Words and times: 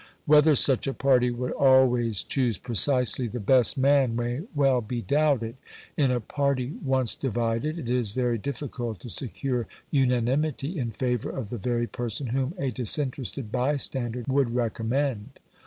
Whether 0.25 0.55
such 0.55 0.87
a 0.87 0.95
party 0.95 1.29
would 1.29 1.51
always 1.51 2.23
choose 2.23 2.57
precisely 2.57 3.27
the 3.27 3.39
best 3.39 3.77
man 3.77 4.15
may 4.15 4.41
well 4.55 4.81
be 4.81 4.99
doubted. 5.03 5.57
In 5.95 6.09
a 6.09 6.19
party 6.19 6.73
once 6.83 7.15
divided 7.15 7.77
it 7.77 7.87
is 7.87 8.13
very 8.13 8.39
difficult 8.39 8.99
to 9.01 9.11
secure 9.11 9.67
unanimity 9.91 10.79
in 10.79 10.89
favour 10.89 11.29
of 11.29 11.51
the 11.51 11.59
very 11.59 11.85
person 11.85 12.29
whom 12.33 12.55
a 12.57 12.71
disinterested 12.71 13.51
bystander 13.51 14.23
would 14.27 14.55
recommend. 14.55 15.37